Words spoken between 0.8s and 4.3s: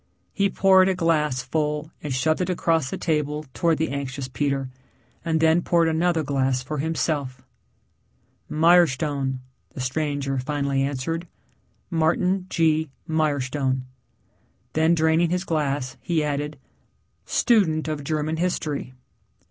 a glass full and shoved it across the table towards the anxious